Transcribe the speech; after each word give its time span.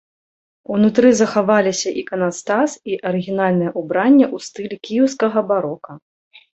Унутры 0.77 1.11
захаваліся 1.19 1.89
іканастас 2.03 2.71
і 2.95 2.99
арыгінальнае 3.13 3.71
ўбранне 3.79 4.25
ў 4.35 4.51
стылі 4.51 4.75
кіеўскага 4.93 5.49
барока. 5.55 5.91